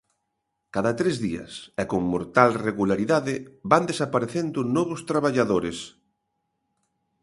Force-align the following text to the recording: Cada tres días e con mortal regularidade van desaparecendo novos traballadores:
Cada 0.75 0.91
tres 0.99 1.15
días 1.25 1.51
e 1.81 1.83
con 1.91 2.01
mortal 2.13 2.49
regularidade 2.67 3.33
van 3.71 3.83
desaparecendo 3.91 4.59
novos 4.77 5.01
traballadores: 5.11 5.77